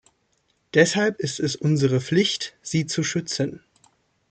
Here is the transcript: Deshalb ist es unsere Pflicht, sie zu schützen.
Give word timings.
Deshalb 0.73 1.19
ist 1.19 1.39
es 1.39 1.55
unsere 1.55 2.01
Pflicht, 2.01 2.55
sie 2.63 2.87
zu 2.87 3.03
schützen. 3.03 3.61